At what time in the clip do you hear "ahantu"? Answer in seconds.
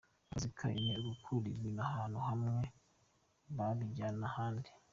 1.89-2.17